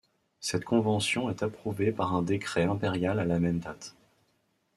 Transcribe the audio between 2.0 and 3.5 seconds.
un décret impérial à la